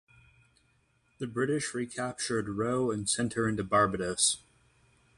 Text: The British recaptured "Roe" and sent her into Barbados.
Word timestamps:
The 1.19 1.27
British 1.27 1.75
recaptured 1.75 2.49
"Roe" 2.49 2.89
and 2.89 3.07
sent 3.07 3.33
her 3.33 3.47
into 3.47 3.63
Barbados. 3.63 4.37